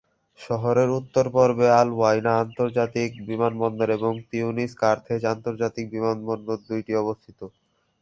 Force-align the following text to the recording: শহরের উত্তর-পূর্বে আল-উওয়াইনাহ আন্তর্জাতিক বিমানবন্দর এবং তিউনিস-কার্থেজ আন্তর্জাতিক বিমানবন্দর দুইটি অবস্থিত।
শহরের 0.39 0.89
উত্তর-পূর্বে 0.99 1.67
আল-উওয়াইনাহ 1.79 2.35
আন্তর্জাতিক 2.45 3.09
বিমানবন্দর 3.29 3.87
এবং 3.97 4.13
তিউনিস-কার্থেজ 4.29 5.21
আন্তর্জাতিক 5.33 5.85
বিমানবন্দর 5.95 6.57
দুইটি 6.69 6.91
অবস্থিত। 7.03 7.39